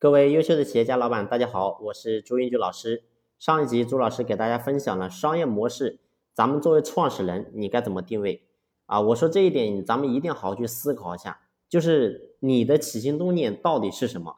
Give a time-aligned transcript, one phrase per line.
[0.00, 3.02] 各位优秀的企业家老板，大家好，我是朱英举老师。
[3.36, 5.98] 上一集朱老师给大家分享了商业模式，
[6.32, 8.44] 咱们作为创始人，你该怎么定位
[8.86, 9.00] 啊？
[9.00, 14.36] 我说这一点，咱们一定要好好去思考一下，就是你的起心动念到底是什么？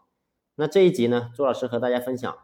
[0.55, 2.35] 那这一集呢，朱老师和大家分享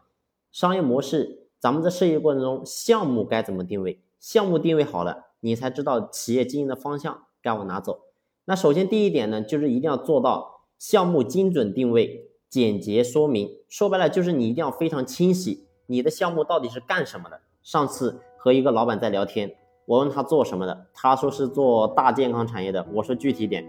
[0.51, 3.99] 商业模式，咱们在设计过程中，项目该怎么定位？
[4.19, 8.01] 项目定位好了，你才知道企业经营的方向该往哪走。
[8.45, 12.26] 那首先第一点呢，就是一定要做到项目精准定位。
[12.49, 17.37] 简洁说明，说白了就是你一定要非常清晰，你的项目到底是干什么的。
[17.61, 19.53] 上次和一个老板在聊天，
[19.85, 22.85] 我问他做什么的，他说是做大健康产业的。
[22.93, 23.67] 我说具体点，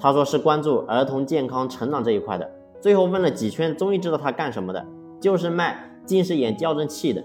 [0.00, 2.50] 他说是关注儿童健康成长这一块的。
[2.80, 4.86] 最后问了几圈，终于知道他干什么的，
[5.20, 7.22] 就是卖近视眼矫正器的。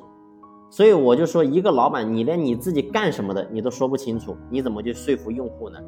[0.69, 5.79] 所以我就说，一个老板，你连你自己干什么的你都说不清楚，你怎么去说服用户呢？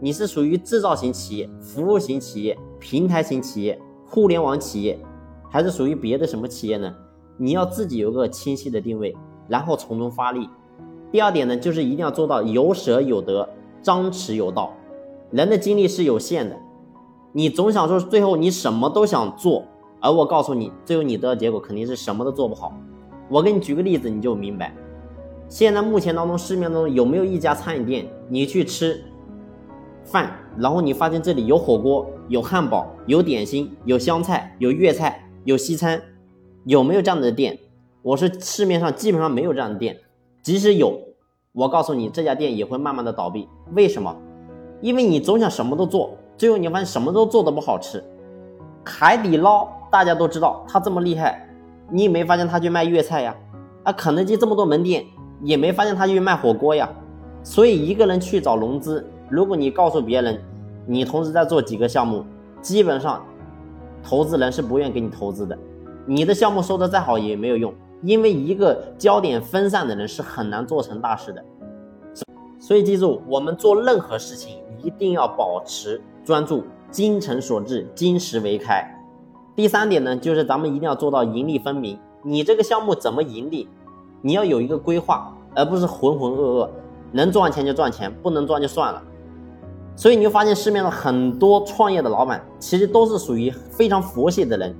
[0.00, 3.80] 你是属于制造型企业、服务型企业、平台型企业？
[4.10, 4.98] 互联网企业
[5.48, 6.92] 还是属于别的什么企业呢？
[7.36, 10.50] 你要自己有个清晰的定位，然后从中发力。
[11.12, 13.48] 第二点呢，就是一定要做到有舍有得，
[13.80, 14.72] 张弛有道。
[15.30, 16.56] 人的精力是有限的，
[17.32, 19.62] 你总想说最后你什么都想做，
[20.00, 22.72] 而我告诉你，最后你得到结果肯定是什么都做不好。
[23.28, 24.74] 我给你举个例子，你就明白。
[25.48, 29.00] 现在目前当中市面当中有没有一家餐饮店，你去吃
[30.02, 32.06] 饭，然后你发现这里有火锅？
[32.28, 36.00] 有汉堡，有点心，有湘菜，有粤菜，有西餐，
[36.64, 37.58] 有没有这样的店？
[38.02, 39.98] 我是市面上基本上没有这样的店，
[40.42, 40.98] 即使有，
[41.52, 43.48] 我告诉你，这家店也会慢慢的倒闭。
[43.74, 44.16] 为什么？
[44.80, 48.02] 因为你总想什么都做，最后你发现什么都做的不好吃。
[48.84, 51.46] 海底捞大家都知道，它这么厉害，
[51.90, 53.36] 你也没发现它去卖粤菜呀？
[53.82, 55.04] 啊，肯德基这么多门店，
[55.42, 56.88] 也没发现它去卖火锅呀？
[57.42, 60.38] 所以一个人去找融资，如果你告诉别人。
[60.86, 62.24] 你同时在做几个项目，
[62.60, 63.24] 基本上
[64.02, 65.56] 投资人是不愿给你投资的。
[66.04, 71.44] 你的项目说的再好也没有用，因为一个焦点分散的人是很难做成大事的。
[72.58, 78.82] 所以记住，我们做任何事情一定要保持专注，精诚所至，金石为开。
[79.54, 81.96] 第三点呢，就是咱们一定要做到盈利分明。
[82.24, 83.68] 你这个项目怎么盈利，
[84.22, 86.68] 你要有一个规划，而不是浑浑噩噩，
[87.12, 89.00] 能赚钱就赚钱，不能赚就算了。
[90.00, 94.74] 所以你就发现市面上很多创业的老板，其实都是属于非常佛系的人，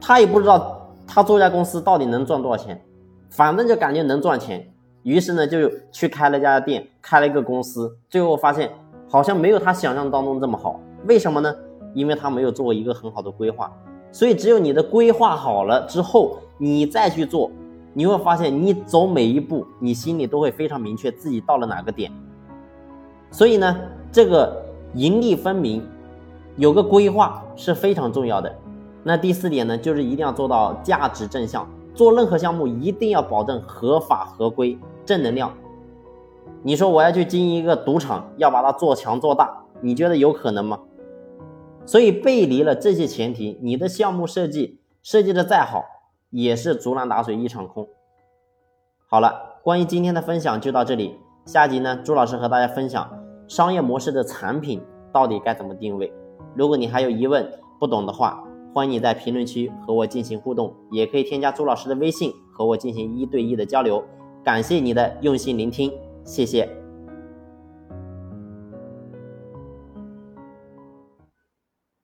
[0.00, 2.82] 他也不知道他做家公司到底能赚多少钱，
[3.30, 4.68] 反正就感觉能赚钱，
[5.04, 8.72] 于是呢就去开了家店，开了一个公司，最后发现
[9.08, 11.54] 好像没有他想象当中这么好，为什么呢？
[11.94, 13.72] 因为他没有做一个很好的规划，
[14.10, 17.48] 所以只有你的规划好了之后，你再去做，
[17.94, 22.10] 你会发现你走每一步，你心里都会非常明确自己到了哪个点，
[23.30, 23.76] 所以呢。
[24.12, 25.86] 这个盈利分明，
[26.56, 28.52] 有个规划是非常重要的。
[29.04, 35.52] 那第四点呢，就是一定要做到价值正向，做任何项目一定要保证合法合规、正能量。
[36.62, 40.80] 你说我要去经营一个赌场，要把它做强做大，你觉得有可能吗？
[41.86, 45.84] 所以背离了这些前提，你的项目设计设计的再好，
[46.30, 47.88] 也是竹篮打水一场空。
[49.08, 51.16] 好了，关于今天的分享就到这里，
[51.46, 53.19] 下集呢，朱老师和大家分享。
[53.50, 54.80] 商业模式的产品
[55.12, 56.12] 到底该怎么定位？
[56.54, 57.44] 如果你还有疑问、
[57.80, 64.04] 不懂的话，欢迎你在评论区和我进行互动，也可以添加朱老师的微信和我进行一对一的交流。
[64.44, 66.79] 感谢你的用心聆听，谢谢。